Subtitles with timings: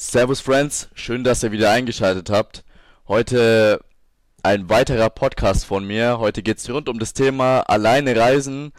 [0.00, 2.62] Servus Friends, schön, dass ihr wieder eingeschaltet habt.
[3.08, 3.80] Heute
[4.44, 6.20] ein weiterer Podcast von mir.
[6.20, 8.70] Heute geht es rund um das Thema alleine reisen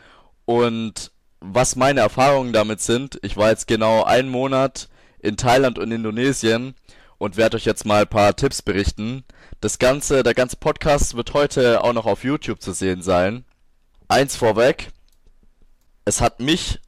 [0.45, 1.11] und
[1.41, 3.19] was meine Erfahrungen damit sind.
[3.21, 4.87] Ich war jetzt genau einen Monat
[5.19, 6.73] in Thailand und Indonesien
[7.17, 9.25] und werde euch jetzt mal ein paar Tipps berichten.
[9.59, 13.43] Das ganze, der ganze Podcast wird heute auch noch auf YouTube zu sehen sein.
[14.07, 14.93] Eins vorweg.
[16.05, 16.79] Es hat mich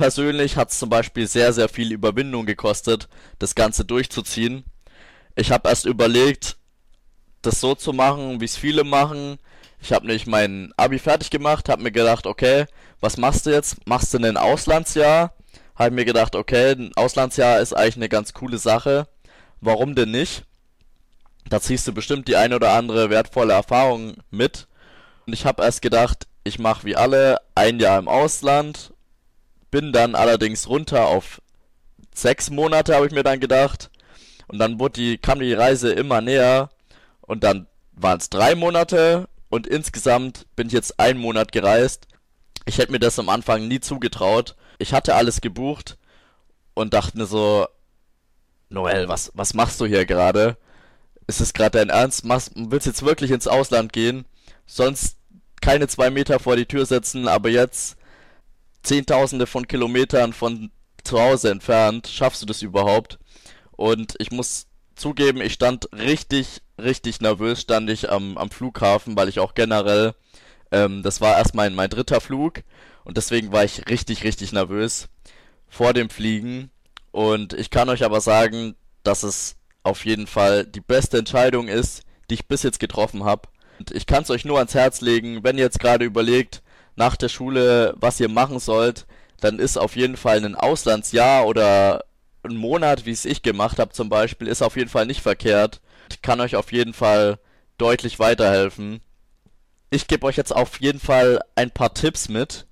[0.00, 3.06] persönlich hat es zum Beispiel sehr, sehr viel Überwindung gekostet,
[3.38, 4.64] das Ganze durchzuziehen.
[5.36, 6.56] Ich habe erst überlegt,
[7.42, 9.36] das so zu machen, wie es viele machen.
[9.78, 12.64] Ich habe nämlich mein Abi fertig gemacht, habe mir gedacht, okay,
[13.00, 13.86] was machst du jetzt?
[13.86, 15.34] Machst du ein Auslandsjahr?
[15.76, 19.06] Habe mir gedacht, okay, ein Auslandsjahr ist eigentlich eine ganz coole Sache.
[19.60, 20.44] Warum denn nicht?
[21.50, 24.66] Da ziehst du bestimmt die eine oder andere wertvolle Erfahrung mit.
[25.26, 28.94] Und ich habe erst gedacht, ich mache wie alle ein Jahr im Ausland
[29.70, 31.40] bin dann allerdings runter auf
[32.14, 33.90] sechs Monate, habe ich mir dann gedacht.
[34.48, 36.70] Und dann wurde die, kam die Reise immer näher.
[37.20, 39.28] Und dann waren es drei Monate.
[39.48, 42.06] Und insgesamt bin ich jetzt einen Monat gereist.
[42.66, 44.56] Ich hätte mir das am Anfang nie zugetraut.
[44.78, 45.98] Ich hatte alles gebucht
[46.74, 47.66] und dachte mir so,
[48.68, 50.56] Noel, was, was machst du hier gerade?
[51.26, 52.24] Ist es gerade dein Ernst?
[52.24, 54.24] Machst, willst jetzt wirklich ins Ausland gehen?
[54.66, 55.16] Sonst
[55.60, 57.96] keine zwei Meter vor die Tür setzen, aber jetzt
[58.82, 60.70] Zehntausende von Kilometern von
[61.04, 62.08] zu Hause entfernt.
[62.08, 63.18] Schaffst du das überhaupt?
[63.72, 69.28] Und ich muss zugeben, ich stand richtig, richtig nervös, stand ich am, am Flughafen, weil
[69.28, 70.14] ich auch generell,
[70.70, 72.62] ähm, das war erst mein, mein dritter Flug
[73.04, 75.08] und deswegen war ich richtig, richtig nervös
[75.68, 76.70] vor dem Fliegen.
[77.12, 82.02] Und ich kann euch aber sagen, dass es auf jeden Fall die beste Entscheidung ist,
[82.28, 83.48] die ich bis jetzt getroffen habe.
[83.78, 86.62] Und ich kann es euch nur ans Herz legen, wenn ihr jetzt gerade überlegt,
[86.96, 89.06] nach der Schule, was ihr machen sollt,
[89.40, 92.04] dann ist auf jeden Fall ein Auslandsjahr oder
[92.42, 95.80] ein Monat, wie es ich gemacht habe zum Beispiel, ist auf jeden Fall nicht verkehrt.
[96.10, 97.38] Ich kann euch auf jeden Fall
[97.78, 99.00] deutlich weiterhelfen.
[99.90, 102.66] Ich gebe euch jetzt auf jeden Fall ein paar Tipps mit.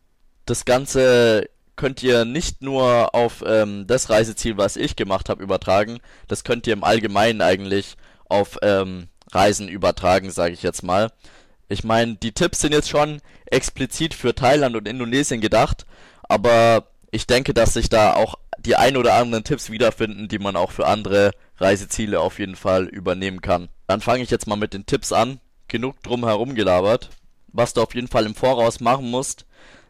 [0.47, 6.01] Das Ganze könnt ihr nicht nur auf ähm, das Reiseziel, was ich gemacht habe, übertragen.
[6.27, 7.97] Das könnt ihr im Allgemeinen eigentlich
[8.29, 11.11] auf ähm, Reisen übertragen, sage ich jetzt mal.
[11.69, 15.87] Ich meine, die Tipps sind jetzt schon explizit für Thailand und Indonesien gedacht,
[16.23, 20.57] aber ich denke, dass sich da auch die ein oder anderen Tipps wiederfinden, die man
[20.57, 23.69] auch für andere Reiseziele auf jeden Fall übernehmen kann.
[23.87, 25.41] Dann fange ich jetzt mal mit den Tipps an.
[25.69, 27.11] Genug drum herum gelabert.
[27.49, 29.47] Was du auf jeden Fall im Voraus machen musst,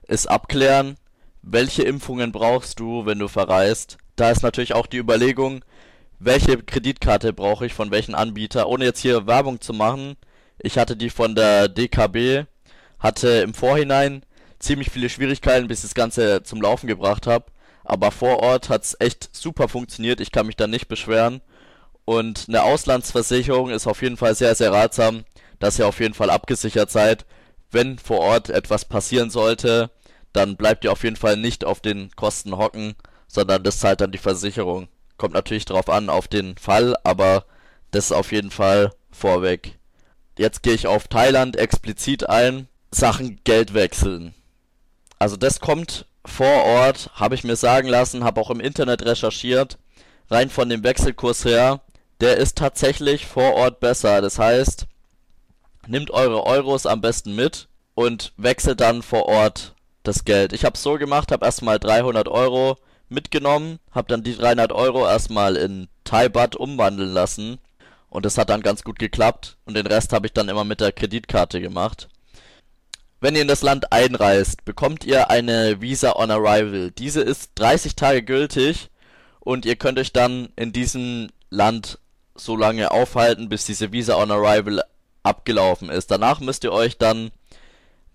[0.07, 0.97] ist abklären,
[1.43, 3.99] welche Impfungen brauchst du, wenn du verreist.
[4.17, 5.65] Da ist natürlich auch die Überlegung,
[6.19, 10.17] welche Kreditkarte brauche ich von welchem Anbieter, ohne jetzt hier Werbung zu machen.
[10.59, 12.47] Ich hatte die von der DKB,
[12.99, 14.25] hatte im Vorhinein
[14.59, 17.47] ziemlich viele Schwierigkeiten, bis ich das Ganze zum Laufen gebracht habe.
[17.85, 20.21] Aber vor Ort hat's echt super funktioniert.
[20.21, 21.41] Ich kann mich da nicht beschweren.
[22.05, 25.25] Und eine Auslandsversicherung ist auf jeden Fall sehr, sehr ratsam,
[25.59, 27.25] dass ihr auf jeden Fall abgesichert seid.
[27.71, 29.91] Wenn vor Ort etwas passieren sollte,
[30.33, 32.95] dann bleibt ihr auf jeden Fall nicht auf den Kosten hocken,
[33.27, 34.89] sondern das zahlt dann die Versicherung.
[35.17, 37.45] Kommt natürlich drauf an, auf den Fall, aber
[37.91, 39.78] das ist auf jeden Fall vorweg.
[40.39, 42.69] Jetzt gehe ich auf Thailand explizit ein.
[42.93, 44.35] Sachen Geld wechseln.
[45.19, 49.79] Also das kommt vor Ort, habe ich mir sagen lassen, habe auch im Internet recherchiert.
[50.31, 51.81] Rein von dem Wechselkurs her,
[52.21, 54.21] der ist tatsächlich vor Ort besser.
[54.23, 54.87] Das heißt,
[55.89, 60.53] nimmt eure Euros am besten mit und wechselt dann vor Ort das Geld.
[60.53, 62.79] Ich habe so gemacht, habe erstmal 300 Euro
[63.09, 67.59] mitgenommen, habe dann die 300 Euro erstmal in Thai Baht umwandeln lassen
[68.11, 69.57] und das hat dann ganz gut geklappt.
[69.65, 72.09] Und den Rest habe ich dann immer mit der Kreditkarte gemacht.
[73.21, 76.93] Wenn ihr in das Land einreist, bekommt ihr eine Visa on Arrival.
[76.93, 78.91] Diese ist 30 Tage gültig
[79.41, 81.99] und ihr könnt euch dann in diesem Land
[82.37, 84.83] so lange aufhalten, bis diese Visa on Arrival
[85.25, 86.11] abgelaufen ist.
[86.11, 87.33] Danach müsst ihr euch dann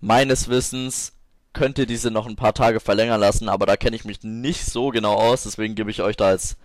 [0.00, 1.12] meines Wissens
[1.52, 4.66] könnt ihr diese noch ein paar Tage verlängern lassen, aber da kenne ich mich nicht
[4.66, 6.56] so genau aus, deswegen gebe ich euch da jetzt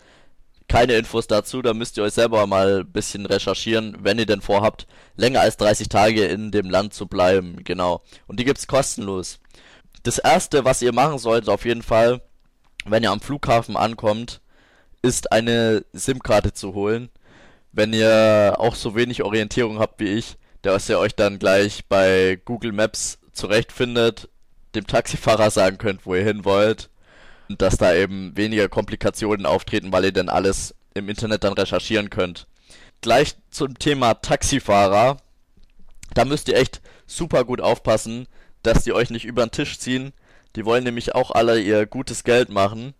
[0.69, 4.41] keine Infos dazu, da müsst ihr euch selber mal ein bisschen recherchieren, wenn ihr denn
[4.41, 4.87] vorhabt,
[5.17, 8.01] länger als 30 Tage in dem Land zu bleiben, genau.
[8.27, 9.39] Und die gibt's kostenlos.
[10.03, 12.21] Das erste, was ihr machen solltet, auf jeden Fall,
[12.85, 14.39] wenn ihr am Flughafen ankommt,
[15.01, 17.09] ist eine SIM-Karte zu holen.
[17.71, 22.39] Wenn ihr auch so wenig Orientierung habt wie ich, dass ihr euch dann gleich bei
[22.45, 24.29] Google Maps zurechtfindet,
[24.75, 26.89] dem Taxifahrer sagen könnt, wo ihr hin wollt
[27.57, 32.47] dass da eben weniger Komplikationen auftreten, weil ihr dann alles im Internet dann recherchieren könnt.
[33.01, 35.17] Gleich zum Thema Taxifahrer.
[36.13, 38.27] Da müsst ihr echt super gut aufpassen,
[38.63, 40.13] dass die euch nicht über den Tisch ziehen.
[40.55, 42.93] Die wollen nämlich auch alle ihr gutes Geld machen.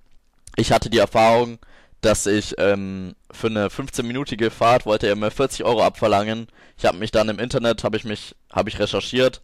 [0.56, 1.60] Ich hatte die Erfahrung,
[2.02, 6.48] dass ich ähm, für eine 15-minütige Fahrt wollte er mir 40 Euro abverlangen.
[6.78, 9.42] Ich habe mich dann im Internet, habe ich mich, habe ich recherchiert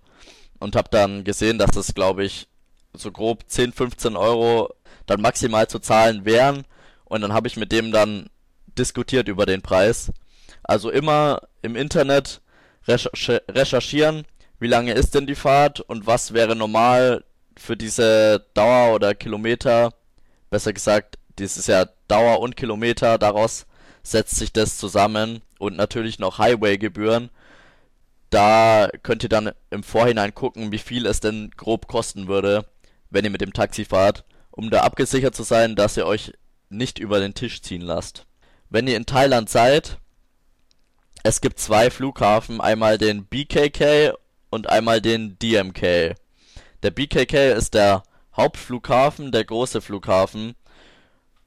[0.59, 2.47] und habe dann gesehen, dass es, glaube ich,
[2.93, 4.73] so grob 10, 15 Euro
[5.05, 6.63] dann maximal zu zahlen wären.
[7.05, 8.29] Und dann habe ich mit dem dann
[8.77, 10.11] diskutiert über den Preis.
[10.63, 12.41] Also immer im Internet
[12.87, 14.25] recherchieren,
[14.59, 17.23] wie lange ist denn die Fahrt und was wäre normal
[17.57, 19.93] für diese Dauer oder Kilometer,
[20.49, 23.65] besser gesagt, dieses ja Dauer und Kilometer, daraus
[24.03, 27.29] setzt sich das zusammen und natürlich noch Highway-Gebühren.
[28.29, 32.65] Da könnt ihr dann im Vorhinein gucken, wie viel es denn grob kosten würde,
[33.09, 34.25] wenn ihr mit dem Taxi fahrt,
[34.55, 36.33] um da abgesichert zu sein, dass ihr euch
[36.69, 38.25] nicht über den Tisch ziehen lasst.
[38.69, 39.99] Wenn ihr in Thailand seid,
[41.23, 44.13] es gibt zwei Flughafen, einmal den BKK
[44.49, 46.15] und einmal den DMK.
[46.83, 48.03] Der BKK ist der
[48.35, 50.55] Hauptflughafen, der große Flughafen.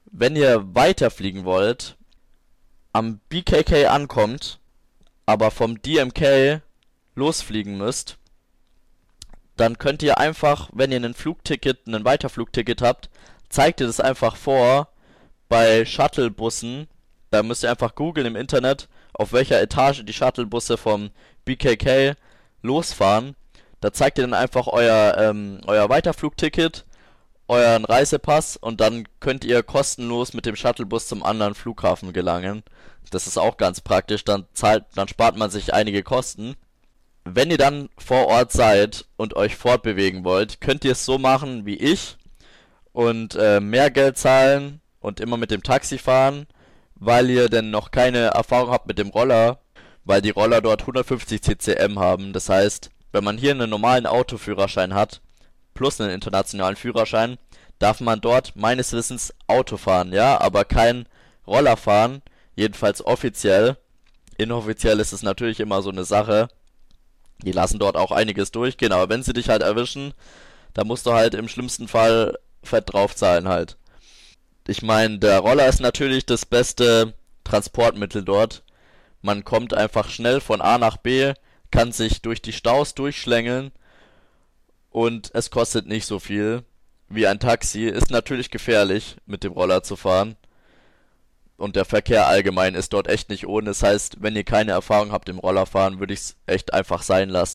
[0.05, 1.97] Wenn ihr weiterfliegen wollt,
[2.93, 4.59] am BKK ankommt,
[5.25, 6.61] aber vom DMK
[7.15, 8.17] losfliegen müsst,
[9.59, 13.09] dann könnt ihr einfach, wenn ihr ein Flugticket, ein Weiterflugticket habt,
[13.49, 14.87] zeigt ihr das einfach vor
[15.49, 16.87] bei Shuttlebussen.
[17.29, 21.09] Da müsst ihr einfach googeln im Internet, auf welcher Etage die Shuttlebusse vom
[21.45, 22.15] BKK
[22.61, 23.35] losfahren.
[23.81, 26.85] Da zeigt ihr dann einfach euer, ähm, euer Weiterflugticket,
[27.47, 32.63] euren Reisepass und dann könnt ihr kostenlos mit dem Shuttlebus zum anderen Flughafen gelangen.
[33.11, 36.55] Das ist auch ganz praktisch, dann zahlt, dann spart man sich einige Kosten.
[37.25, 41.65] Wenn ihr dann vor Ort seid und euch fortbewegen wollt, könnt ihr es so machen
[41.65, 42.17] wie ich
[42.91, 46.47] und äh, mehr Geld zahlen und immer mit dem Taxi fahren,
[46.95, 49.59] weil ihr denn noch keine Erfahrung habt mit dem Roller,
[50.05, 52.33] weil die Roller dort 150 ccm haben.
[52.33, 55.21] Das heißt, wenn man hier einen normalen Autoführerschein hat,
[55.73, 57.37] plus einen internationalen Führerschein,
[57.79, 61.07] darf man dort meines Wissens Auto fahren, ja, aber kein
[61.47, 62.21] Roller fahren,
[62.55, 63.77] jedenfalls offiziell.
[64.37, 66.49] Inoffiziell ist es natürlich immer so eine Sache.
[67.43, 70.13] Die lassen dort auch einiges durchgehen, aber wenn sie dich halt erwischen,
[70.73, 73.77] da musst du halt im schlimmsten Fall fett draufzahlen halt.
[74.67, 77.13] Ich meine, der Roller ist natürlich das beste
[77.43, 78.63] Transportmittel dort.
[79.21, 81.33] Man kommt einfach schnell von A nach B,
[81.71, 83.71] kann sich durch die Staus durchschlängeln
[84.91, 86.63] und es kostet nicht so viel
[87.07, 87.85] wie ein Taxi.
[87.85, 90.35] Ist natürlich gefährlich, mit dem Roller zu fahren.
[91.59, 93.67] Und der Verkehr allgemein ist dort echt nicht ohne.
[93.67, 97.29] Das heißt, wenn ihr keine Erfahrung habt im Rollerfahren, würde ich es echt einfach sein
[97.29, 97.53] lassen.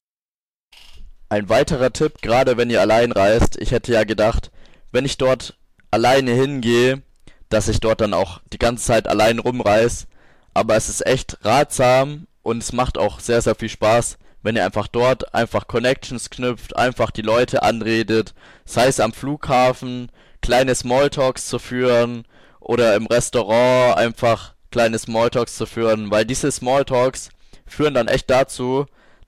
[1.30, 4.52] Ein weiterer Tipp, gerade wenn ihr allein reist, ich hätte ja gedacht,
[4.92, 5.58] wenn ich dort
[5.90, 7.02] alleine hingehe,
[7.48, 10.06] dass ich dort dann auch die ganze Zeit allein rumreise.
[10.52, 14.64] Aber es ist echt ratsam und es macht auch sehr, sehr viel Spaß, wenn ihr
[14.64, 18.34] einfach dort einfach Connections knüpft, einfach die Leute anredet,
[18.66, 20.12] sei es am Flughafen,
[20.42, 22.26] kleine Smalltalks zu führen
[22.64, 27.28] oder im Restaurant einfach kleine Smalltalks zu führen, weil diese Smalltalks
[27.66, 28.86] führen dann echt dazu,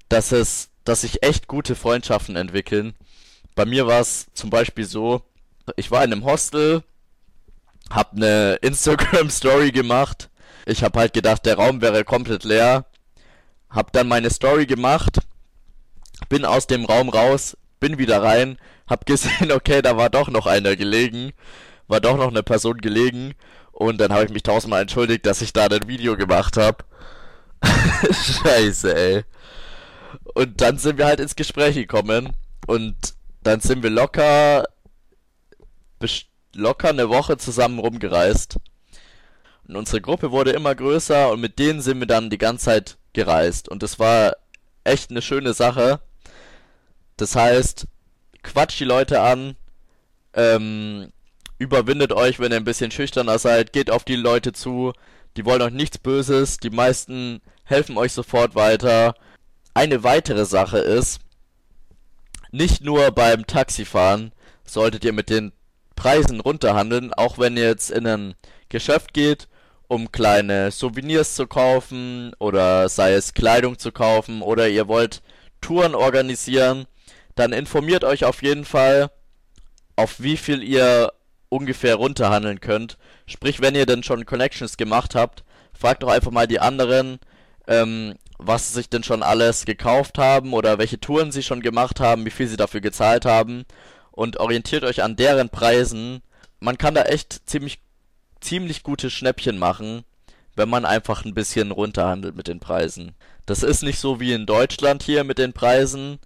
[0.09, 2.95] dass es, dass sich echt gute Freundschaften entwickeln.
[3.55, 5.23] Bei mir war es zum Beispiel so,
[5.77, 6.83] ich war in einem Hostel,
[7.91, 10.29] hab eine Instagram Story gemacht.
[10.67, 12.87] Ich hab halt gedacht, der Raum wäre komplett leer
[13.71, 15.19] hab dann meine Story gemacht,
[16.29, 20.47] bin aus dem Raum raus, bin wieder rein, hab gesehen, okay, da war doch noch
[20.47, 21.33] einer gelegen,
[21.89, 23.35] war doch noch eine Person gelegen
[23.73, 26.85] und dann habe ich mich tausendmal entschuldigt, dass ich da ein Video gemacht hab.
[28.11, 29.25] Scheiße, ey.
[30.35, 32.31] Und dann sind wir halt ins Gespräch gekommen
[32.67, 32.97] und
[33.43, 34.65] dann sind wir locker
[36.55, 38.57] locker eine Woche zusammen rumgereist.
[39.69, 42.99] Und unsere Gruppe wurde immer größer und mit denen sind wir dann die ganze Zeit
[43.13, 43.69] gereist.
[43.69, 44.37] Und das war
[44.85, 46.01] echt eine schöne Sache.
[47.17, 47.87] Das heißt,
[48.43, 49.57] quatscht die Leute an,
[50.35, 51.13] ähm,
[51.59, 54.93] überwindet euch, wenn ihr ein bisschen schüchterner seid, geht auf die Leute zu,
[55.37, 59.15] die wollen euch nichts Böses, die meisten helfen euch sofort weiter.
[59.75, 61.21] Eine weitere Sache ist,
[62.51, 64.33] nicht nur beim Taxifahren
[64.65, 65.53] solltet ihr mit den
[65.95, 68.35] Preisen runterhandeln, auch wenn ihr jetzt in ein
[68.69, 69.49] Geschäft geht
[69.89, 75.23] um kleine Souvenirs zu kaufen oder sei es Kleidung zu kaufen oder ihr wollt
[75.61, 76.87] Touren organisieren,
[77.35, 79.11] dann informiert euch auf jeden Fall,
[79.95, 81.13] auf wie viel ihr
[81.57, 82.99] ungefähr runterhandeln könnt.
[83.27, 87.19] Sprich, wenn ihr denn schon Connections gemacht habt, fragt doch einfach mal die anderen,
[87.67, 92.25] ähm, was sich denn schon alles gekauft haben oder welche Touren sie schon gemacht haben,
[92.25, 93.65] wie viel sie dafür gezahlt haben
[94.13, 96.23] und orientiert euch an deren Preisen.
[96.61, 97.81] Man kann da echt ziemlich
[98.41, 100.05] ziemlich gute Schnäppchen machen,
[100.55, 103.15] wenn man einfach ein bisschen runterhandelt mit den Preisen.
[103.45, 106.19] Das ist nicht so wie in Deutschland hier mit den Preisen,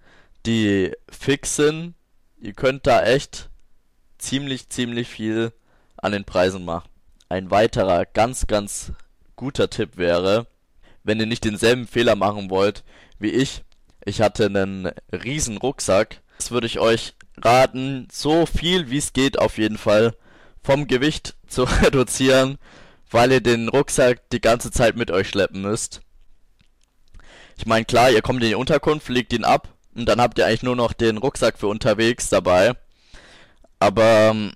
[0.47, 1.95] die fix sind.
[2.41, 3.50] Ihr könnt da echt
[4.21, 5.53] ziemlich, ziemlich viel
[5.97, 6.89] an den Preisen machen.
[7.29, 8.93] ein weiterer ganz, ganz
[9.37, 10.47] guter Tipp wäre,
[11.05, 12.83] wenn ihr nicht denselben Fehler machen wollt
[13.21, 13.63] wie ich.
[14.05, 16.23] Ich hatte einen riesen Rucksack.
[16.39, 20.17] Das würde ich euch raten, so viel wie es geht auf jeden Fall
[20.63, 22.59] vom Gewicht zu reduzieren,
[23.11, 26.01] weil ihr den Rucksack die ganze Zeit mit euch schleppen müsst.
[27.57, 30.47] Ich meine, klar, ihr kommt in die Unterkunft, legt ihn ab und dann habt ihr
[30.47, 32.75] eigentlich nur noch den Rucksack für unterwegs dabei.
[33.81, 34.53] Aber ähm,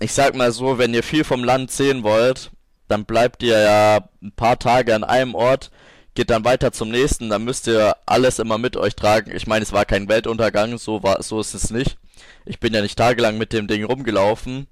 [0.00, 2.50] ich sag mal so, wenn ihr viel vom Land sehen wollt,
[2.88, 5.70] dann bleibt ihr ja ein paar Tage an einem Ort,
[6.14, 9.34] geht dann weiter zum nächsten, dann müsst ihr alles immer mit euch tragen.
[9.34, 11.98] Ich meine, es war kein Weltuntergang, so war so ist es nicht.
[12.44, 14.66] Ich bin ja nicht tagelang mit dem Ding rumgelaufen.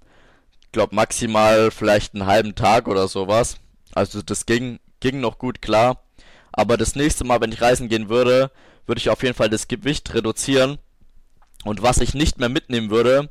[0.73, 3.57] Glaub maximal vielleicht einen halben Tag oder sowas.
[3.95, 6.03] Also das ging ging noch gut klar,
[6.51, 8.51] aber das nächste Mal, wenn ich reisen gehen würde,
[8.87, 10.79] würde ich auf jeden Fall das Gewicht reduzieren.
[11.65, 13.31] Und was ich nicht mehr mitnehmen würde,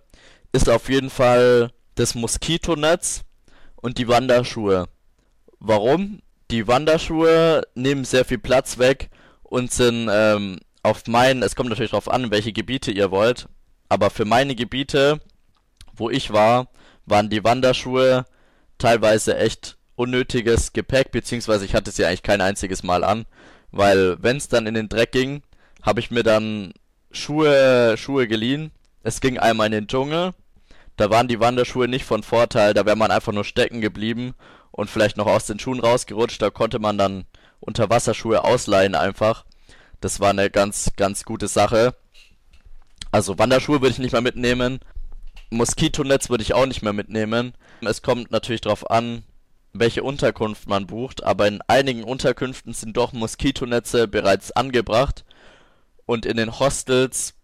[0.54, 3.24] ist auf jeden Fall das Moskitonetz
[3.76, 4.88] und die Wanderschuhe.
[5.60, 6.22] Warum?
[6.52, 9.10] Die Wanderschuhe nehmen sehr viel Platz weg
[9.42, 13.48] und sind ähm, auf meinen, es kommt natürlich darauf an, welche Gebiete ihr wollt,
[13.90, 15.20] aber für meine Gebiete,
[15.96, 16.68] wo ich war,
[17.06, 18.26] waren die Wanderschuhe
[18.78, 23.26] teilweise echt unnötiges Gepäck, beziehungsweise ich hatte sie eigentlich kein einziges Mal an,
[23.72, 25.42] weil wenn es dann in den Dreck ging,
[25.82, 26.74] habe ich mir dann
[27.12, 28.72] Schuhe, Schuhe geliehen.
[29.04, 30.34] Es ging einmal in den Dschungel
[30.98, 34.36] da waren die Wanderschuhe nicht von Vorteil, da wäre man einfach nur stecken geblieben
[34.72, 37.26] und vielleicht noch aus den Schuhen rausgerutscht, da konnte man dann
[37.60, 39.46] Unterwasserschuhe ausleihen einfach.
[40.02, 41.96] Das war eine ganz, ganz gute Sache.
[43.12, 44.80] Also Wanderschuhe würde ich nicht mehr mitnehmen.
[45.50, 47.54] Moskitonetz würde ich auch nicht mehr mitnehmen.
[47.82, 49.24] Es kommt natürlich darauf an,
[49.72, 55.26] welche Unterkunft man bucht, aber in einigen Unterkünften sind doch Moskitonetze bereits angebracht.
[56.06, 57.36] Und in den Hostels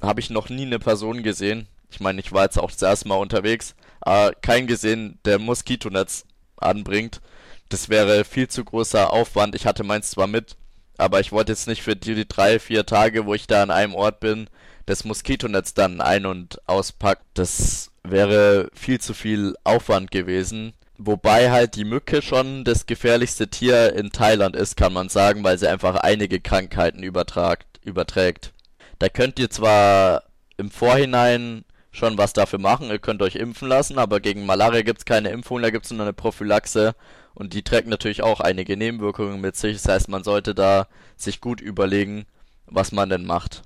[0.00, 3.08] habe ich noch nie eine Person gesehen, ich meine, ich war jetzt auch das erste
[3.08, 6.24] Mal unterwegs, aber kein gesehen, der Moskitonetz
[6.56, 7.20] anbringt.
[7.68, 9.54] Das wäre viel zu großer Aufwand.
[9.54, 10.56] Ich hatte meins zwar mit,
[10.98, 13.94] aber ich wollte jetzt nicht für die, drei, vier Tage, wo ich da an einem
[13.94, 14.48] Ort bin,
[14.86, 17.24] das Moskitonetz dann ein- und auspacken.
[17.34, 20.72] Das wäre viel zu viel Aufwand gewesen.
[20.98, 25.58] Wobei halt die Mücke schon das gefährlichste Tier in Thailand ist, kann man sagen, weil
[25.58, 28.52] sie einfach einige Krankheiten übertragt, überträgt.
[28.98, 30.24] Da könnt ihr zwar
[30.58, 32.90] im Vorhinein schon was dafür machen.
[32.90, 35.90] Ihr könnt euch impfen lassen, aber gegen Malaria gibt es keine Impfung, da gibt es
[35.90, 36.94] nur eine Prophylaxe
[37.34, 39.80] und die trägt natürlich auch einige Nebenwirkungen mit sich.
[39.82, 42.26] Das heißt, man sollte da sich gut überlegen,
[42.66, 43.62] was man denn macht.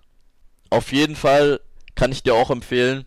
[0.71, 1.61] Auf jeden Fall
[1.95, 3.07] kann ich dir auch empfehlen,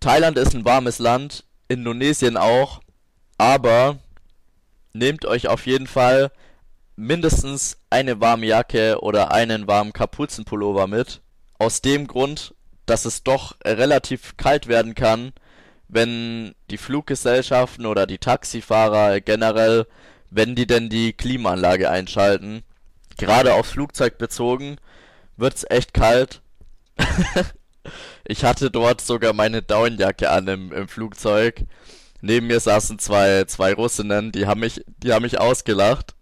[0.00, 2.80] Thailand ist ein warmes Land, Indonesien auch,
[3.36, 3.98] aber
[4.92, 6.30] nehmt euch auf jeden Fall
[6.94, 11.20] mindestens eine warme Jacke oder einen warmen Kapuzenpullover mit.
[11.58, 12.54] Aus dem Grund,
[12.88, 15.32] dass es doch relativ kalt werden kann,
[15.88, 19.86] wenn die Fluggesellschaften oder die Taxifahrer generell,
[20.30, 22.62] wenn die denn die Klimaanlage einschalten.
[23.16, 24.76] Gerade aufs Flugzeug bezogen
[25.36, 26.42] wird's echt kalt.
[28.24, 31.64] ich hatte dort sogar meine Downjacke an im, im Flugzeug.
[32.20, 36.14] Neben mir saßen zwei, zwei Russinnen, die haben mich, die haben mich ausgelacht.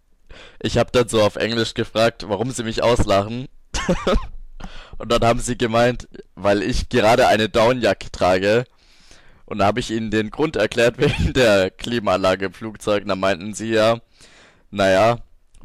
[0.61, 3.49] Ich habe dann so auf Englisch gefragt, warum sie mich auslachen.
[4.99, 8.65] Und dann haben sie gemeint, weil ich gerade eine Downjacke trage.
[9.45, 13.03] Und da habe ich ihnen den Grund erklärt wegen der Klimaanlage im Flugzeug.
[13.03, 14.01] Und da meinten sie ja,
[14.71, 15.19] naja,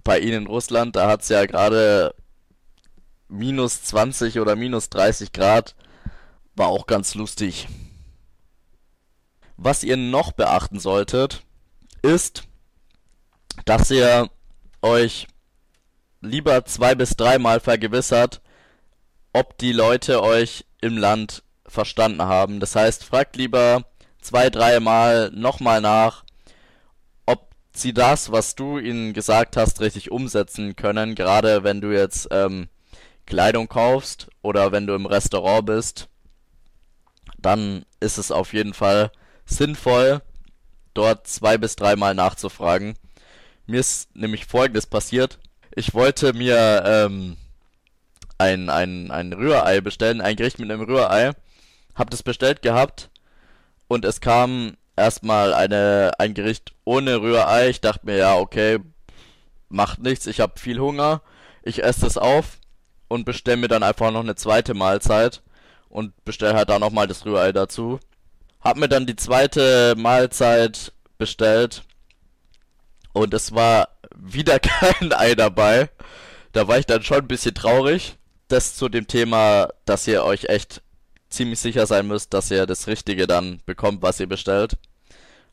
[0.03, 2.13] bei ihnen in Russland, da hat's ja gerade
[3.27, 5.75] minus 20 oder minus 30 Grad.
[6.55, 7.67] War auch ganz lustig.
[9.57, 11.43] Was ihr noch beachten solltet,
[12.01, 12.43] ist,
[13.65, 14.29] dass ihr
[14.81, 15.27] euch
[16.21, 18.41] lieber zwei bis dreimal vergewissert,
[19.33, 22.59] ob die Leute euch im Land verstanden haben.
[22.59, 23.85] Das heißt, fragt lieber
[24.21, 26.23] zwei, dreimal nochmal nach,
[27.25, 31.15] ob sie das, was du ihnen gesagt hast, richtig umsetzen können.
[31.15, 32.67] Gerade wenn du jetzt ähm,
[33.25, 36.09] Kleidung kaufst oder wenn du im Restaurant bist,
[37.37, 39.11] dann ist es auf jeden Fall
[39.45, 40.21] sinnvoll,
[40.93, 42.95] dort zwei bis dreimal nachzufragen.
[43.65, 45.39] Mir ist nämlich folgendes passiert.
[45.73, 47.37] Ich wollte mir ähm,
[48.41, 51.31] ein, ein, ein Rührei bestellen, ein Gericht mit einem Rührei.
[51.95, 53.09] Hab das bestellt gehabt
[53.87, 57.69] und es kam erstmal eine, ein Gericht ohne Rührei.
[57.69, 58.79] Ich dachte mir, ja, okay,
[59.69, 61.21] macht nichts, ich habe viel Hunger.
[61.63, 62.57] Ich esse es auf
[63.07, 65.43] und bestelle mir dann einfach noch eine zweite Mahlzeit
[65.89, 67.99] und bestelle halt da nochmal das Rührei dazu.
[68.61, 71.83] Hab mir dann die zweite Mahlzeit bestellt
[73.13, 75.89] und es war wieder kein Ei dabei.
[76.53, 78.17] Da war ich dann schon ein bisschen traurig
[78.51, 80.81] das zu dem Thema, dass ihr euch echt
[81.29, 84.73] ziemlich sicher sein müsst, dass ihr das Richtige dann bekommt, was ihr bestellt.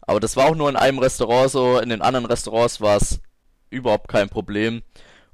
[0.01, 3.21] Aber das war auch nur in einem Restaurant so, in den anderen Restaurants war es
[3.71, 4.83] überhaupt kein Problem.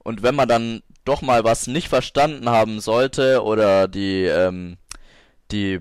[0.03, 4.77] Und wenn man dann doch mal was nicht verstanden haben sollte oder die, ähm,
[5.51, 5.81] die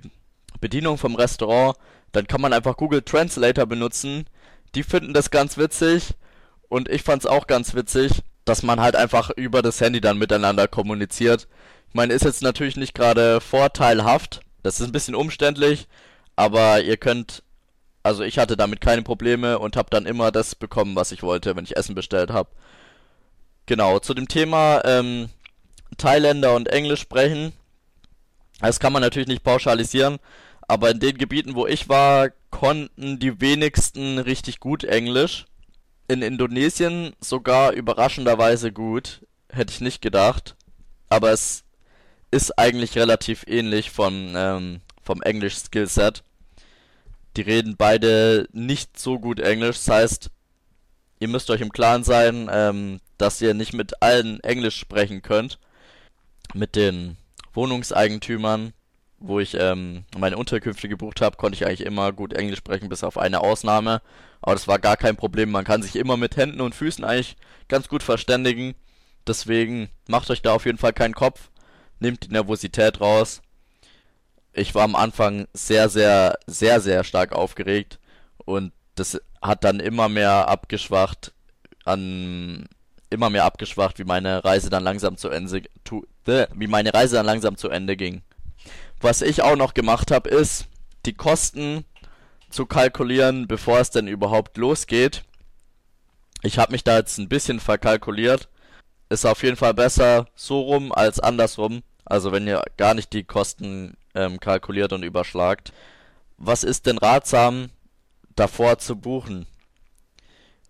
[0.62, 1.78] Bedienung vom Restaurant,
[2.12, 4.28] dann kann man einfach Google Translator benutzen.
[4.75, 6.13] Die finden das ganz witzig
[6.70, 10.68] und ich fand's auch ganz witzig, dass man halt einfach über das Handy dann miteinander
[10.68, 11.48] kommuniziert.
[11.94, 15.88] Meine, ist jetzt natürlich nicht gerade vorteilhaft, das ist ein bisschen umständlich,
[16.36, 17.44] aber ihr könnt,
[18.02, 21.56] also ich hatte damit keine Probleme und habe dann immer das bekommen, was ich wollte,
[21.56, 22.50] wenn ich Essen bestellt habe.
[23.68, 25.30] Genau, zu dem Thema ähm,
[25.98, 27.54] Thailänder und Englisch sprechen.
[28.60, 30.18] Das kann man natürlich nicht pauschalisieren,
[30.68, 35.46] aber in den Gebieten, wo ich war, konnten die wenigsten richtig gut Englisch.
[36.08, 40.56] In Indonesien sogar überraschenderweise gut, hätte ich nicht gedacht.
[41.10, 41.62] Aber es
[42.34, 46.24] ist eigentlich relativ ähnlich von, ähm, vom Englisch-Skillset.
[47.38, 50.30] Die reden beide nicht so gut Englisch, das heißt,
[51.20, 55.60] ihr müsst euch im Klaren sein, ähm, dass ihr nicht mit allen Englisch sprechen könnt.
[56.56, 57.18] Mit den
[57.54, 58.74] Wohnungseigentümern,
[59.20, 63.04] wo ich ähm, meine Unterkünfte gebucht habe, konnte ich eigentlich immer gut Englisch sprechen, bis
[63.04, 64.02] auf eine Ausnahme.
[64.42, 65.52] Aber das war gar kein Problem.
[65.52, 67.38] Man kann sich immer mit Händen und Füßen eigentlich
[67.68, 68.74] ganz gut verständigen.
[69.25, 71.50] Deswegen macht euch da auf jeden Fall keinen Kopf.
[72.04, 73.42] Nehmt die Nervosität raus.
[74.52, 78.00] Ich war am Anfang sehr, sehr, sehr, sehr stark aufgeregt.
[78.46, 81.34] Und das hat dann immer mehr abgeschwacht
[81.86, 82.68] an
[83.10, 87.16] immer mehr abgeschwacht, wie meine Reise dann langsam zu Ende tu, äh, wie meine Reise
[87.16, 88.24] dann langsam zu Ende ging.
[89.02, 90.66] Was ich auch noch gemacht habe, ist
[91.06, 91.86] die Kosten
[92.50, 95.24] zu kalkulieren, bevor es denn überhaupt losgeht.
[96.42, 98.50] Ich habe mich da jetzt ein bisschen verkalkuliert.
[99.10, 101.84] Ist auf jeden Fall besser so rum als andersrum.
[102.06, 105.74] Also wenn ihr gar nicht die Kosten ähm, kalkuliert und überschlagt.
[106.38, 107.70] Was ist denn ratsam
[108.36, 109.46] davor zu buchen?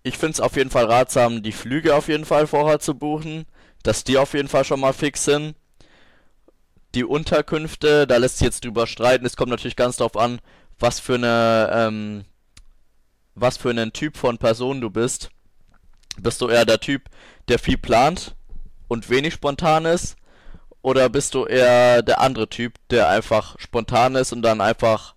[0.04, 3.46] ich finde es auf jeden Fall ratsam, die Flüge auf jeden Fall vorher zu buchen,
[3.84, 5.56] dass die auf jeden Fall schon mal fix sind.
[6.94, 9.26] Die Unterkünfte, da lässt sich jetzt drüber streiten.
[9.26, 10.40] Es kommt natürlich ganz darauf an,
[10.78, 12.26] was für eine, ähm,
[13.34, 15.30] was für einen Typ von Person du bist.
[16.18, 17.10] Bist du eher der Typ,
[17.48, 18.36] der viel plant
[18.88, 20.18] und wenig spontan ist?
[20.84, 25.16] Oder bist du eher der andere Typ, der einfach spontan ist und dann einfach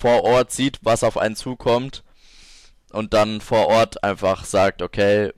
[0.00, 2.02] vor Ort sieht, was auf einen zukommt
[2.90, 5.32] und dann vor Ort einfach sagt, okay,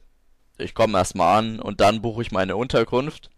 [0.57, 3.31] ich komme erstmal an und dann buche ich meine Unterkunft.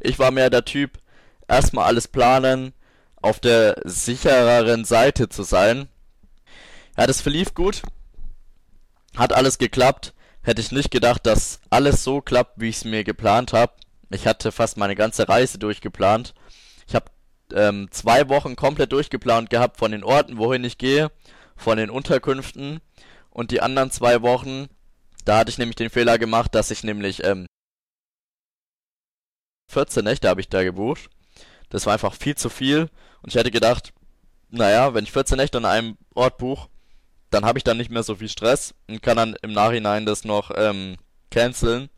[0.00, 0.98] Ich war mehr der Typ,
[1.46, 2.72] erstmal alles planen,
[3.16, 5.88] auf der sichereren Seite zu sein.
[6.96, 7.82] Ja, das verlief gut.
[9.14, 10.14] Hat alles geklappt.
[10.40, 13.74] Hätte ich nicht gedacht, dass alles so klappt, wie ich es mir geplant habe.
[14.10, 16.34] Ich hatte fast meine ganze Reise durchgeplant.
[16.86, 17.06] Ich habe
[17.54, 21.10] ähm, zwei Wochen komplett durchgeplant gehabt von den Orten, wohin ich gehe,
[21.56, 22.80] von den Unterkünften
[23.30, 24.66] und die anderen zwei Wochen,
[25.24, 27.46] da hatte ich nämlich den Fehler gemacht, dass ich nämlich ähm,
[29.68, 31.08] 14 Nächte habe ich da gebucht.
[31.68, 32.90] Das war einfach viel zu viel.
[33.22, 33.92] Und ich hätte gedacht,
[34.48, 36.68] naja, wenn ich 14 Nächte an einem Ort buche,
[37.30, 40.24] dann habe ich dann nicht mehr so viel Stress und kann dann im Nachhinein das
[40.24, 40.96] noch ähm,
[41.30, 41.88] canceln.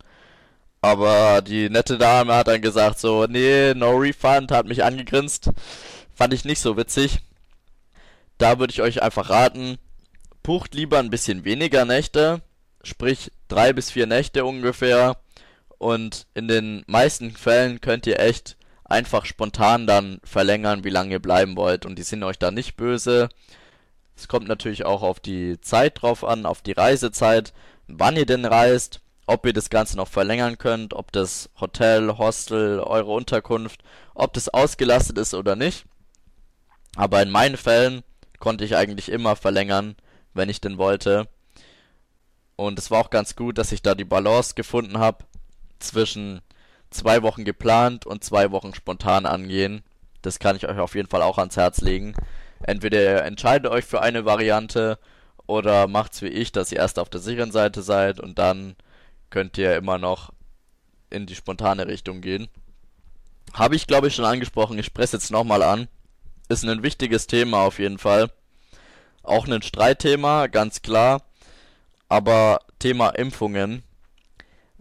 [0.83, 5.51] Aber die nette Dame hat dann gesagt so, nee, no refund, hat mich angegrinst.
[6.13, 7.21] Fand ich nicht so witzig.
[8.37, 9.79] Da würde ich euch einfach raten,
[10.43, 12.43] bucht lieber ein bisschen weniger Nächte,
[12.83, 15.19] sprich drei bis vier Nächte ungefähr.
[15.79, 21.23] Und in den meisten Fällen könnt ihr echt einfach spontan dann verlängern, wie lange ihr
[21.23, 21.87] bleiben wollt.
[21.87, 23.29] Und die sind euch da nicht böse.
[24.17, 27.53] Es kommt natürlich auch auf die Zeit drauf an, auf die Reisezeit,
[27.87, 32.81] wann ihr denn reist, ob ihr das Ganze noch verlängern könnt, ob das Hotel, Hostel,
[32.81, 33.83] eure Unterkunft,
[34.15, 35.85] ob das ausgelastet ist oder nicht.
[36.97, 38.03] Aber in meinen Fällen
[38.39, 39.97] konnte ich eigentlich immer verlängern,
[40.35, 41.29] wenn ich denn wollte.
[42.57, 45.25] Und es war auch ganz gut, dass ich da die Balance gefunden habe
[45.79, 46.43] zwischen
[46.91, 49.83] zwei Wochen geplant und zwei Wochen spontan angehen.
[50.21, 52.15] Das kann ich euch auf jeden Fall auch ans Herz legen.
[52.63, 54.99] Entweder ihr entscheidet euch für eine Variante
[55.47, 58.77] oder macht's wie ich, dass ihr erst auf der sicheren Seite seid und dann
[59.33, 60.31] könnt ihr immer noch
[61.11, 62.49] in die spontane Richtung gehen.
[63.55, 65.89] Habe ich glaube ich schon angesprochen, ich spreche jetzt nochmal an.
[66.49, 68.31] Ist ein wichtiges Thema auf jeden Fall.
[69.23, 71.23] Auch ein Streitthema, ganz klar.
[72.09, 73.83] Aber Thema Impfungen.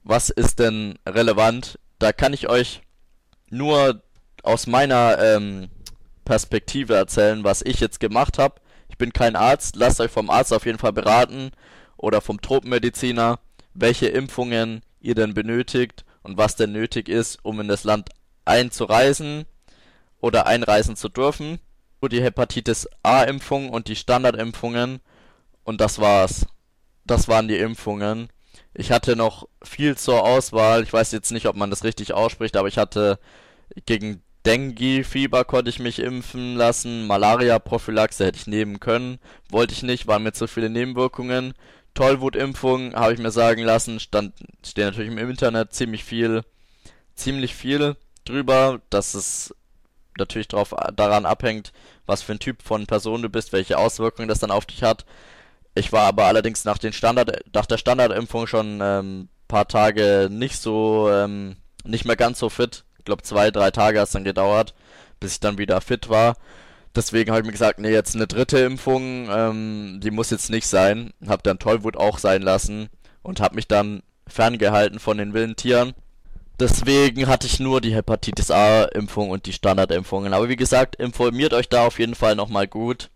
[0.03, 1.79] Was ist denn relevant?
[1.97, 2.81] Da kann ich euch
[3.49, 4.03] nur
[4.43, 5.69] aus meiner ähm,
[6.25, 8.59] Perspektive erzählen, was ich jetzt gemacht habe.
[8.89, 11.51] Ich bin kein Arzt, lasst euch vom Arzt auf jeden Fall beraten
[11.95, 13.39] oder vom Tropenmediziner,
[13.73, 18.09] welche Impfungen ihr denn benötigt und was denn nötig ist, um in das Land
[18.45, 19.45] einzureisen
[20.19, 21.59] oder einreisen zu dürfen
[22.09, 25.01] die Hepatitis A-Impfung und die Standardimpfungen
[25.63, 26.45] und das war's.
[27.05, 28.29] Das waren die Impfungen.
[28.73, 30.83] Ich hatte noch viel zur Auswahl.
[30.83, 33.19] Ich weiß jetzt nicht, ob man das richtig ausspricht, aber ich hatte
[33.85, 37.05] gegen Dengue-Fieber konnte ich mich impfen lassen.
[37.05, 39.19] Malaria-Prophylaxe hätte ich nehmen können.
[39.49, 41.53] Wollte ich nicht, waren mir zu viele Nebenwirkungen.
[41.93, 43.99] Tollwutimpfung habe ich mir sagen lassen.
[43.99, 44.33] Stand,
[44.65, 46.43] steht natürlich im Internet ziemlich viel,
[47.15, 49.55] ziemlich viel drüber, dass es
[50.17, 51.71] natürlich drauf, daran abhängt,
[52.05, 55.05] was für ein Typ von Person du bist, welche Auswirkungen das dann auf dich hat.
[55.73, 60.57] Ich war aber allerdings nach, den Standard, nach der Standardimpfung schon ähm, paar Tage nicht
[60.57, 62.83] so, ähm, nicht mehr ganz so fit.
[62.97, 64.73] Ich glaube, zwei, drei Tage hat es dann gedauert,
[65.19, 66.35] bis ich dann wieder fit war.
[66.95, 70.67] Deswegen habe ich mir gesagt, nee, jetzt eine dritte Impfung, ähm, die muss jetzt nicht
[70.67, 71.11] sein.
[71.25, 72.89] Habe dann Tollwut auch sein lassen
[73.21, 75.93] und habe mich dann ferngehalten von den wilden Tieren.
[76.59, 80.33] Deswegen hatte ich nur die Hepatitis A-Impfung und die Standardimpfungen.
[80.33, 83.09] Aber wie gesagt, informiert euch da auf jeden Fall nochmal gut.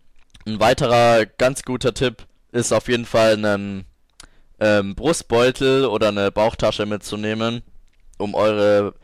[0.46, 3.84] Ein weiterer ganz guter Tipp ist auf jeden Fall einen
[4.58, 7.62] ähm, Brustbeutel oder eine Bauchtasche mitzunehmen,
[8.18, 8.94] um eure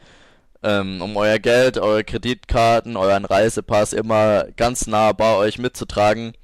[0.63, 6.35] ähm, um euer Geld, eure Kreditkarten, euren Reisepass immer ganz nah bei euch mitzutragen,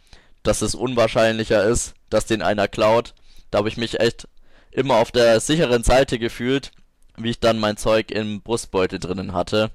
[0.42, 3.14] dass es unwahrscheinlicher ist, dass den einer klaut.
[3.50, 4.28] Da habe ich mich echt
[4.70, 6.72] immer auf der sicheren Seite gefühlt,
[7.16, 9.70] wie ich dann mein Zeug im Brustbeutel drinnen hatte.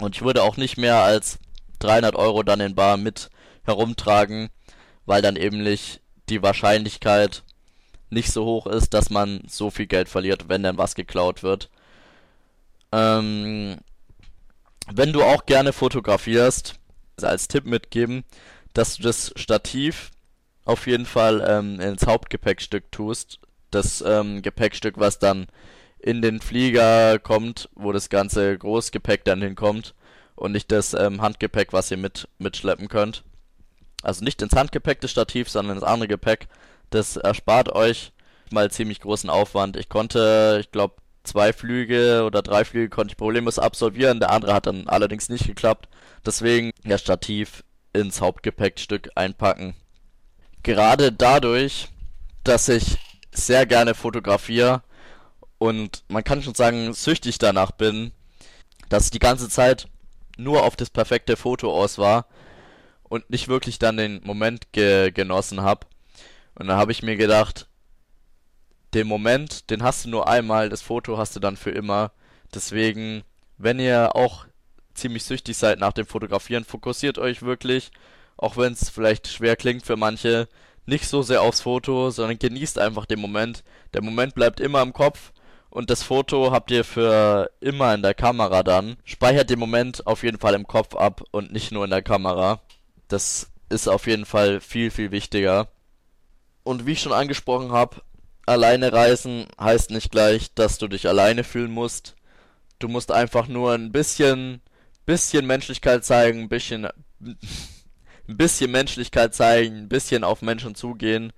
[0.00, 1.38] Und ich würde auch nicht mehr als
[1.78, 3.30] 300 Euro dann in Bar mit
[3.64, 4.50] herumtragen,
[5.04, 7.42] weil dann eben nicht die Wahrscheinlichkeit
[8.10, 11.70] nicht so hoch ist, dass man so viel Geld verliert, wenn dann was geklaut wird.
[12.92, 13.78] Ähm,
[14.92, 16.74] wenn du auch gerne fotografierst,
[17.22, 18.24] als Tipp mitgeben,
[18.74, 20.10] dass du das Stativ
[20.64, 23.40] auf jeden Fall ähm, ins Hauptgepäckstück tust.
[23.70, 25.46] Das ähm, Gepäckstück, was dann
[25.98, 29.94] in den Flieger kommt, wo das ganze Großgepäck dann hinkommt
[30.34, 33.24] und nicht das ähm, Handgepäck, was ihr mit mitschleppen könnt.
[34.02, 36.48] Also nicht ins Handgepäck des Stativs, sondern ins andere Gepäck.
[36.90, 38.12] Das erspart euch
[38.50, 39.76] mal ziemlich großen Aufwand.
[39.76, 40.94] Ich konnte, ich glaube,
[41.26, 44.20] zwei Flüge oder drei Flüge konnte ich problemlos absolvieren.
[44.20, 45.88] Der andere hat dann allerdings nicht geklappt.
[46.24, 49.74] Deswegen das Stativ ins Hauptgepäckstück einpacken.
[50.62, 51.88] Gerade dadurch,
[52.44, 52.98] dass ich
[53.32, 54.82] sehr gerne fotografiere
[55.58, 58.12] und man kann schon sagen, süchtig danach bin,
[58.88, 59.88] dass ich die ganze Zeit
[60.36, 62.26] nur auf das perfekte Foto aus war
[63.04, 65.86] und nicht wirklich dann den Moment ge genossen habe.
[66.54, 67.68] Und dann habe ich mir gedacht,
[68.94, 72.12] den Moment, den hast du nur einmal, das Foto hast du dann für immer.
[72.54, 73.22] Deswegen,
[73.58, 74.46] wenn ihr auch
[74.94, 77.90] ziemlich süchtig seid nach dem Fotografieren, fokussiert euch wirklich,
[78.36, 80.48] auch wenn es vielleicht schwer klingt für manche,
[80.86, 83.64] nicht so sehr aufs Foto, sondern genießt einfach den Moment.
[83.92, 85.32] Der Moment bleibt immer im Kopf
[85.68, 88.96] und das Foto habt ihr für immer in der Kamera dann.
[89.04, 92.60] Speichert den Moment auf jeden Fall im Kopf ab und nicht nur in der Kamera.
[93.08, 95.68] Das ist auf jeden Fall viel, viel wichtiger.
[96.62, 97.96] Und wie ich schon angesprochen habe,
[98.46, 102.14] alleine reisen heißt nicht gleich, dass du dich alleine fühlen musst.
[102.78, 104.60] Du musst einfach nur ein bisschen,
[105.04, 106.86] bisschen Menschlichkeit zeigen, ein bisschen,
[107.20, 107.36] ein
[108.26, 111.32] bisschen Menschlichkeit zeigen, ein bisschen auf Menschen zugehen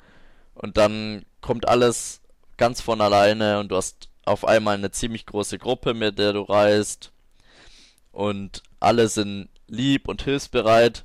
[0.54, 2.20] und dann kommt alles
[2.56, 6.42] ganz von alleine und du hast auf einmal eine ziemlich große Gruppe, mit der du
[6.42, 7.12] reist
[8.12, 11.04] und alle sind lieb und hilfsbereit.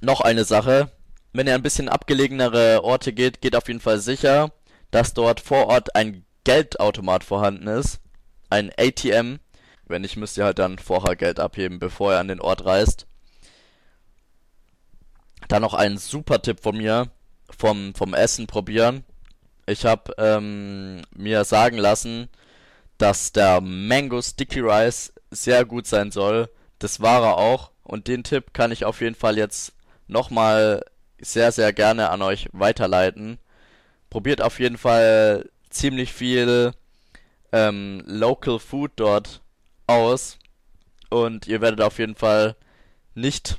[0.00, 0.90] Noch eine Sache,
[1.32, 4.52] wenn ihr ein bisschen abgelegenere Orte geht, geht auf jeden Fall sicher
[4.92, 8.00] dass dort vor Ort ein Geldautomat vorhanden ist,
[8.50, 9.40] ein ATM.
[9.86, 13.06] Wenn nicht, müsst ihr halt dann vorher Geld abheben, bevor ihr an den Ort reist.
[15.48, 17.10] Dann noch ein super Tipp von mir,
[17.50, 19.04] vom, vom Essen probieren.
[19.66, 22.28] Ich habe ähm, mir sagen lassen,
[22.98, 26.50] dass der Mango Sticky Rice sehr gut sein soll.
[26.78, 27.70] Das war er auch.
[27.82, 29.72] Und den Tipp kann ich auf jeden Fall jetzt
[30.06, 30.84] nochmal
[31.18, 33.38] sehr, sehr gerne an euch weiterleiten
[34.12, 36.72] probiert auf jeden Fall ziemlich viel
[37.50, 39.40] ähm, Local Food dort
[39.86, 40.36] aus
[41.08, 42.54] und ihr werdet auf jeden Fall
[43.14, 43.58] nicht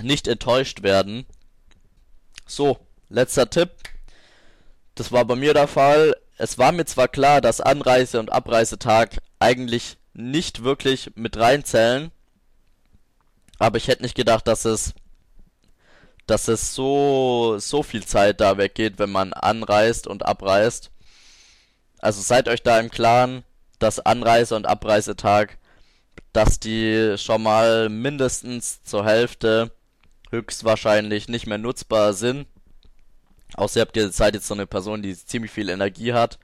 [0.00, 1.26] nicht enttäuscht werden.
[2.46, 2.78] So,
[3.10, 3.72] letzter Tipp.
[4.94, 6.16] Das war bei mir der Fall.
[6.38, 12.10] Es war mir zwar klar, dass Anreise und Abreisetag eigentlich nicht wirklich mit reinzählen,
[13.58, 14.94] aber ich hätte nicht gedacht, dass es
[16.26, 20.90] dass es so, so viel Zeit da weggeht, wenn man anreist und abreist.
[21.98, 23.44] Also seid euch da im Klaren,
[23.78, 25.58] dass Anreise- und Abreisetag,
[26.32, 29.72] dass die schon mal mindestens zur Hälfte
[30.30, 32.46] höchstwahrscheinlich nicht mehr nutzbar sind.
[33.54, 36.38] Außer ihr habt ihr seid jetzt so eine Person, die ziemlich viel Energie hat.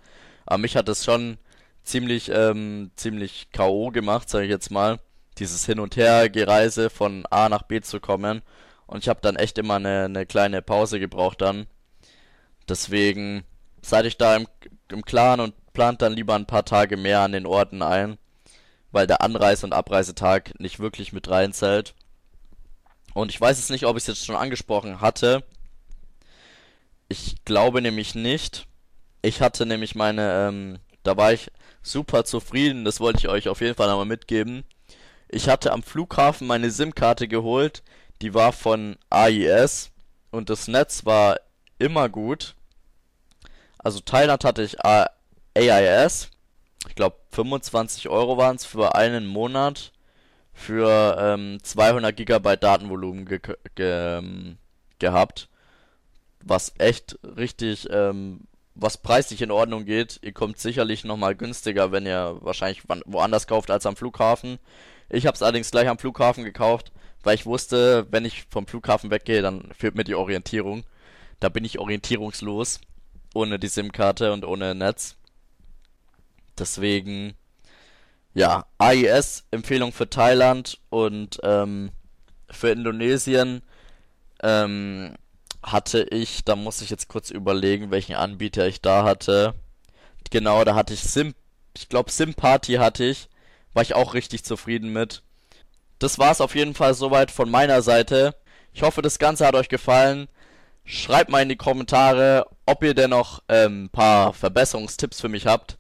[0.47, 1.39] Aber mich hat es schon
[1.83, 3.91] ziemlich, ähm, ziemlich K.O.
[3.91, 4.99] gemacht, sage ich jetzt mal.
[5.39, 8.43] Dieses Hin- und Her-Gereise von A nach B zu kommen.
[8.93, 11.67] Und ich habe dann echt immer eine, eine kleine Pause gebraucht dann.
[12.69, 13.43] Deswegen
[13.81, 14.47] seid ich da im,
[14.91, 18.19] im Klaren und plant dann lieber ein paar Tage mehr an den Orten ein,
[18.91, 21.95] weil der Anreise- und Abreisetag nicht wirklich mit reinzählt.
[23.15, 25.43] Und ich weiß jetzt nicht, ob ich es jetzt schon angesprochen hatte.
[27.09, 28.67] Ich glaube nämlich nicht.
[29.23, 31.51] Ich hatte nämlich meine, ähm, da war ich
[31.81, 34.65] super zufrieden, das wollte ich euch auf jeden Fall nochmal mitgeben.
[35.31, 37.83] Ich hatte am Flughafen meine SIM-Karte geholt,
[38.23, 39.91] die war von AIS
[40.31, 41.41] und das Netz war
[41.79, 42.55] immer gut.
[43.79, 44.77] Also Thailand hatte ich
[45.55, 46.31] AIS,
[46.89, 49.93] ich glaube 25 Euro waren es für einen Monat
[50.53, 53.41] für ähm, 200 Gigabyte Datenvolumen ge
[53.75, 54.59] ge ähm,
[54.99, 55.49] gehabt,
[56.45, 58.43] was echt richtig, ähm,
[58.75, 60.21] was preislich in Ordnung geht.
[60.23, 64.59] Ihr kommt sicherlich nochmal günstiger, wenn ihr wahrscheinlich woanders kauft als am Flughafen.
[65.09, 69.11] Ich habe es allerdings gleich am Flughafen gekauft, weil ich wusste, wenn ich vom Flughafen
[69.11, 70.85] weggehe, dann fehlt mir die Orientierung.
[71.41, 72.81] Da bin ich orientierungslos,
[73.35, 75.17] ohne die SIM-Karte und ohne Netz.
[76.59, 77.35] Deswegen,
[78.35, 81.91] ja, AIS, Empfehlung für Thailand und ähm,
[82.51, 83.63] für Indonesien
[84.43, 85.15] ähm,
[85.63, 89.55] hatte ich, da muss ich jetzt kurz überlegen, welchen Anbieter ich da hatte.
[90.31, 91.35] Genau, da hatte ich Sim,
[91.77, 93.29] ich glaube Sim-Party hatte ich,
[93.73, 95.23] war ich auch richtig zufrieden mit.
[96.03, 98.35] Das war's auf jeden Fall soweit von meiner Seite.
[98.73, 100.27] Ich hoffe, das Ganze hat euch gefallen.
[100.85, 105.47] Schreibt mal in die Kommentare, ob ihr denn noch ein ähm, paar Verbesserungstipps für mich
[105.47, 105.79] habt.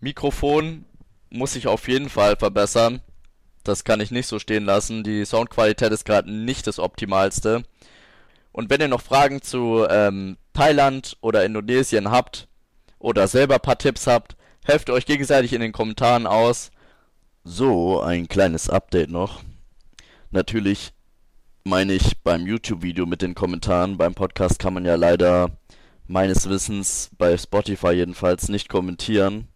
[0.00, 0.84] Mikrofon
[1.30, 3.02] muss ich auf jeden Fall verbessern.
[3.62, 5.04] Das kann ich nicht so stehen lassen.
[5.04, 7.62] Die Soundqualität ist gerade nicht das optimalste.
[8.50, 12.48] Und wenn ihr noch Fragen zu ähm, Thailand oder Indonesien habt
[12.98, 16.72] oder selber paar Tipps habt, helft euch gegenseitig in den Kommentaren aus.
[17.48, 19.42] So, ein kleines Update noch.
[20.30, 20.92] Natürlich
[21.64, 23.96] meine ich beim YouTube-Video mit den Kommentaren.
[23.96, 25.50] Beim Podcast kann man ja leider
[26.06, 29.48] meines Wissens bei Spotify jedenfalls nicht kommentieren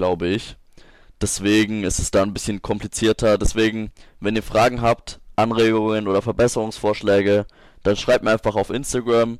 [0.00, 0.56] glaube ich.
[1.20, 3.36] Deswegen ist es da ein bisschen komplizierter.
[3.36, 7.44] Deswegen, wenn ihr Fragen habt, Anregungen oder Verbesserungsvorschläge,
[7.82, 9.38] dann schreibt mir einfach auf Instagram,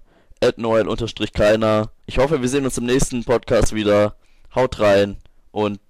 [0.56, 1.90] noel-keiner.
[2.04, 4.16] Ich hoffe, wir sehen uns im nächsten Podcast wieder.
[4.54, 5.16] Haut rein
[5.50, 5.80] und